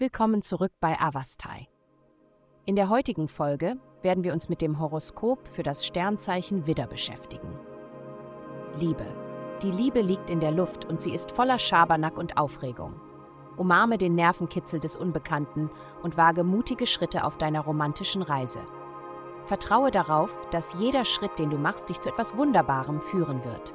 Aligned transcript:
Willkommen 0.00 0.40
zurück 0.40 0.72
bei 0.80 0.98
Avastai. 0.98 1.68
In 2.64 2.74
der 2.74 2.88
heutigen 2.88 3.28
Folge 3.28 3.76
werden 4.00 4.24
wir 4.24 4.32
uns 4.32 4.48
mit 4.48 4.62
dem 4.62 4.80
Horoskop 4.80 5.46
für 5.48 5.62
das 5.62 5.84
Sternzeichen 5.84 6.66
Widder 6.66 6.86
beschäftigen. 6.86 7.54
Liebe. 8.78 9.04
Die 9.62 9.70
Liebe 9.70 10.00
liegt 10.00 10.30
in 10.30 10.40
der 10.40 10.52
Luft 10.52 10.86
und 10.86 11.02
sie 11.02 11.12
ist 11.12 11.32
voller 11.32 11.58
Schabernack 11.58 12.16
und 12.16 12.38
Aufregung. 12.38 12.98
Umarme 13.58 13.98
den 13.98 14.14
Nervenkitzel 14.14 14.80
des 14.80 14.96
Unbekannten 14.96 15.68
und 16.02 16.16
wage 16.16 16.44
mutige 16.44 16.86
Schritte 16.86 17.24
auf 17.24 17.36
deiner 17.36 17.60
romantischen 17.60 18.22
Reise. 18.22 18.60
Vertraue 19.44 19.90
darauf, 19.90 20.32
dass 20.50 20.80
jeder 20.80 21.04
Schritt, 21.04 21.38
den 21.38 21.50
du 21.50 21.58
machst, 21.58 21.90
dich 21.90 22.00
zu 22.00 22.08
etwas 22.08 22.38
Wunderbarem 22.38 23.02
führen 23.02 23.44
wird. 23.44 23.74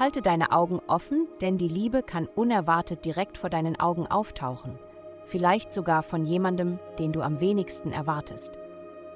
Halte 0.00 0.22
deine 0.22 0.50
Augen 0.50 0.80
offen, 0.86 1.28
denn 1.42 1.58
die 1.58 1.68
Liebe 1.68 2.02
kann 2.02 2.26
unerwartet 2.26 3.04
direkt 3.04 3.36
vor 3.36 3.50
deinen 3.50 3.78
Augen 3.78 4.06
auftauchen– 4.06 4.78
vielleicht 5.32 5.72
sogar 5.72 6.02
von 6.02 6.26
jemandem, 6.26 6.78
den 6.98 7.10
du 7.10 7.22
am 7.22 7.40
wenigsten 7.40 7.90
erwartest. 7.90 8.58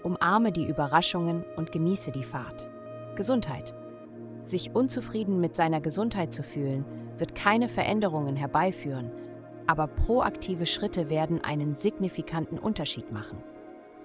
Umarme 0.02 0.50
die 0.50 0.66
Überraschungen 0.66 1.44
und 1.56 1.72
genieße 1.72 2.10
die 2.10 2.24
Fahrt. 2.24 2.70
Gesundheit. 3.16 3.74
Sich 4.42 4.74
unzufrieden 4.74 5.40
mit 5.40 5.54
seiner 5.54 5.82
Gesundheit 5.82 6.32
zu 6.32 6.42
fühlen, 6.42 6.86
wird 7.18 7.34
keine 7.34 7.68
Veränderungen 7.68 8.34
herbeiführen, 8.34 9.10
aber 9.66 9.88
proaktive 9.88 10.64
Schritte 10.64 11.10
werden 11.10 11.44
einen 11.44 11.74
signifikanten 11.74 12.58
Unterschied 12.58 13.12
machen. 13.12 13.42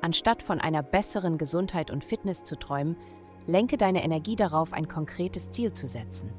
Anstatt 0.01 0.43
von 0.43 0.59
einer 0.59 0.83
besseren 0.83 1.37
Gesundheit 1.37 1.91
und 1.91 2.03
Fitness 2.03 2.43
zu 2.43 2.57
träumen, 2.57 2.97
lenke 3.47 3.77
deine 3.77 4.03
Energie 4.03 4.35
darauf, 4.35 4.73
ein 4.73 4.89
konkretes 4.89 5.51
Ziel 5.51 5.71
zu 5.71 5.87
setzen. 5.87 6.33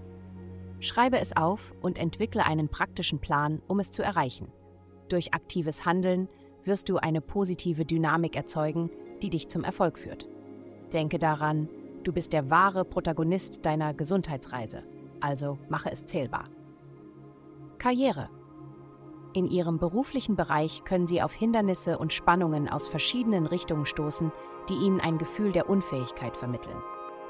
Schreibe 0.81 1.19
es 1.19 1.35
auf 1.35 1.73
und 1.81 1.97
entwickle 1.97 2.45
einen 2.45 2.69
praktischen 2.69 3.21
Plan, 3.21 3.63
um 3.69 3.81
es 3.81 3.91
zu 3.91 4.03
erreichen. 4.03 4.53
Durch 5.13 5.35
aktives 5.35 5.85
Handeln 5.85 6.27
wirst 6.65 6.89
du 6.89 6.97
eine 6.97 7.21
positive 7.21 7.85
Dynamik 7.85 8.35
erzeugen, 8.35 8.89
die 9.21 9.29
dich 9.29 9.47
zum 9.51 9.63
Erfolg 9.63 9.99
führt. 9.99 10.27
Denke 10.95 11.19
daran, 11.19 11.69
du 12.03 12.15
bist 12.15 12.33
der 12.33 12.49
wahre 12.49 12.87
Protagonist 12.87 13.67
deiner 13.67 13.93
Gesundheitsreise, 13.93 14.85
also 15.21 15.59
mache 15.69 15.93
es 15.93 16.07
zählbar. 16.07 16.49
Karriere. 17.77 18.31
In 19.35 19.47
Ihrem 19.49 19.79
beruflichen 19.79 20.35
Bereich 20.35 20.83
können 20.85 21.05
Sie 21.05 21.21
auf 21.21 21.35
Hindernisse 21.35 21.99
und 21.99 22.15
Spannungen 22.15 22.71
aus 22.71 22.89
verschiedenen 22.89 23.45
Richtungen 23.45 23.85
stoßen, 23.85 24.33
die 24.71 24.77
Ihnen 24.77 24.99
ein 24.99 25.19
Gefühl 25.19 25.53
der 25.53 25.69
Unfähigkeit 25.69 26.39
vermitteln. 26.39 26.83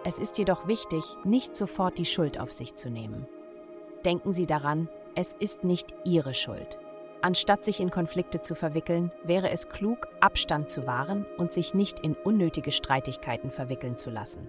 Es 0.04 0.20
ist 0.20 0.38
jedoch 0.38 0.68
wichtig, 0.68 1.02
nicht 1.24 1.56
sofort 1.56 1.98
die 1.98 2.04
Schuld 2.04 2.38
auf 2.38 2.52
sich 2.52 2.76
zu 2.76 2.90
nehmen. 2.90 3.26
Denken 4.04 4.32
Sie 4.32 4.46
daran, 4.46 4.88
es 5.16 5.34
ist 5.34 5.64
nicht 5.64 5.92
Ihre 6.04 6.34
Schuld. 6.34 6.78
Anstatt 7.24 7.64
sich 7.64 7.78
in 7.78 7.90
Konflikte 7.90 8.40
zu 8.40 8.56
verwickeln, 8.56 9.12
wäre 9.22 9.50
es 9.50 9.68
klug, 9.68 10.08
Abstand 10.20 10.70
zu 10.70 10.88
wahren 10.88 11.24
und 11.38 11.52
sich 11.52 11.72
nicht 11.72 12.00
in 12.00 12.14
unnötige 12.14 12.72
Streitigkeiten 12.72 13.52
verwickeln 13.52 13.96
zu 13.96 14.10
lassen. 14.10 14.48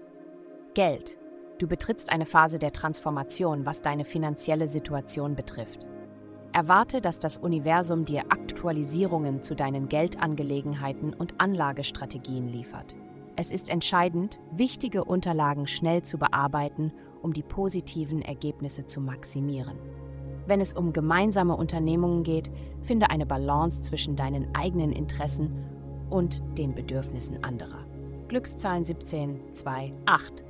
Geld. 0.73 1.19
Du 1.59 1.67
betrittst 1.67 2.11
eine 2.11 2.25
Phase 2.25 2.57
der 2.57 2.73
Transformation, 2.73 3.67
was 3.67 3.83
deine 3.83 4.05
finanzielle 4.05 4.67
Situation 4.67 5.35
betrifft. 5.35 5.85
Erwarte, 6.51 6.99
dass 6.99 7.19
das 7.19 7.37
Universum 7.37 8.05
dir 8.05 8.23
Aktualisierungen 8.29 9.43
zu 9.43 9.55
deinen 9.55 9.87
Geldangelegenheiten 9.87 11.13
und 11.13 11.39
Anlagestrategien 11.39 12.47
liefert. 12.47 12.95
Es 13.35 13.51
ist 13.51 13.69
entscheidend, 13.69 14.39
wichtige 14.51 15.03
Unterlagen 15.03 15.67
schnell 15.67 16.01
zu 16.01 16.17
bearbeiten, 16.17 16.91
um 17.21 17.33
die 17.33 17.43
positiven 17.43 18.23
Ergebnisse 18.23 18.87
zu 18.87 18.99
maximieren. 18.99 19.77
Wenn 20.45 20.61
es 20.61 20.73
um 20.73 20.93
gemeinsame 20.93 21.55
Unternehmungen 21.55 22.23
geht, 22.23 22.51
finde 22.81 23.09
eine 23.09 23.25
Balance 23.25 23.83
zwischen 23.83 24.15
deinen 24.15 24.53
eigenen 24.55 24.91
Interessen 24.91 25.51
und 26.09 26.43
den 26.57 26.75
Bedürfnissen 26.75 27.43
anderer. 27.43 27.85
Glückszahlen 28.27 28.83
17, 28.83 29.53
2, 29.53 29.93
8. 30.05 30.43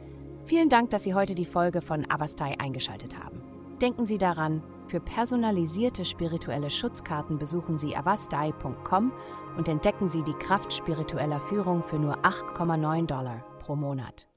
Vielen 0.46 0.70
Dank, 0.70 0.90
dass 0.90 1.04
Sie 1.04 1.14
heute 1.14 1.36
die 1.36 1.46
Folge 1.46 1.82
von 1.82 2.10
Avastai 2.10 2.60
eingeschaltet 2.60 3.18
haben. 3.18 3.42
Denken 3.82 4.06
Sie 4.06 4.18
daran, 4.18 4.64
für 4.88 5.00
personalisierte 5.00 6.06
spirituelle 6.06 6.70
Schutzkarten 6.70 7.38
besuchen 7.38 7.78
Sie 7.78 7.96
avastai.com 7.96 9.12
und 9.58 9.68
entdecken 9.68 10.10
Sie 10.10 10.24
die 10.24 10.34
Kraft 10.34 10.74
spiritueller 10.74 11.40
Führung 11.40 11.84
für 11.84 11.98
nur 11.98 12.18
8,9 12.20 13.06
Dollar 13.06 13.44
pro 13.60 13.76
Monat. 13.76 14.28